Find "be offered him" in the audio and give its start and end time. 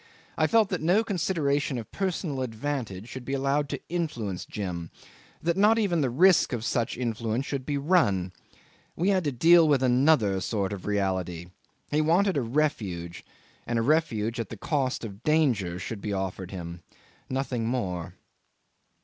16.01-16.81